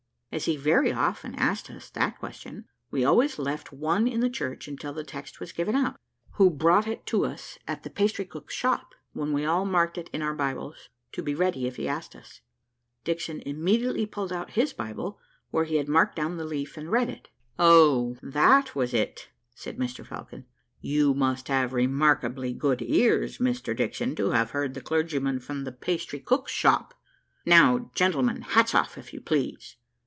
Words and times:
As 0.33 0.45
he 0.45 0.55
very 0.55 0.93
often 0.93 1.35
asked 1.35 1.69
us 1.69 1.89
that 1.89 2.17
question, 2.17 2.63
we 2.89 3.03
always 3.03 3.37
left 3.37 3.73
one 3.73 4.07
in 4.07 4.21
the 4.21 4.29
church 4.29 4.65
until 4.65 4.93
the 4.93 5.03
text 5.03 5.41
was 5.41 5.51
given 5.51 5.75
out, 5.75 5.97
who 6.35 6.49
brought 6.49 6.87
it 6.87 7.05
to 7.07 7.25
us 7.25 7.59
in 7.67 7.79
the 7.83 7.89
pastrycook's 7.89 8.53
shop, 8.53 8.95
when 9.11 9.33
we 9.33 9.43
all 9.43 9.65
marked 9.65 9.97
it 9.97 10.09
in 10.13 10.21
our 10.21 10.33
Bibles 10.33 10.87
to 11.11 11.21
be 11.21 11.35
ready 11.35 11.67
if 11.67 11.75
he 11.75 11.85
asked 11.85 12.15
us. 12.15 12.39
Dixon 13.03 13.41
immediately 13.41 14.05
pulled 14.05 14.31
out 14.31 14.51
his 14.51 14.71
Bible 14.71 15.19
where 15.49 15.65
he 15.65 15.75
had 15.75 15.89
marked 15.89 16.15
down 16.15 16.37
the 16.37 16.45
leaf 16.45 16.77
and 16.77 16.89
read 16.89 17.09
it. 17.09 17.27
"O! 17.59 18.15
that 18.23 18.73
was 18.73 18.93
it," 18.93 19.27
said 19.53 19.77
Mr 19.77 20.07
Falcon; 20.07 20.45
"you 20.79 21.13
must 21.13 21.49
have 21.49 21.73
remarkably 21.73 22.53
good 22.53 22.81
ears, 22.81 23.39
Mr 23.39 23.75
Dixon, 23.75 24.15
to 24.15 24.29
have 24.29 24.51
heard 24.51 24.75
the 24.75 24.79
clergyman 24.81 25.41
from 25.41 25.65
the 25.65 25.73
pastry 25.73 26.19
cook's 26.21 26.53
shop. 26.53 26.93
Now, 27.45 27.91
gentlemen, 27.93 28.43
hats 28.43 28.73
off, 28.73 28.97
if 28.97 29.11
you 29.13 29.19
please." 29.19 29.75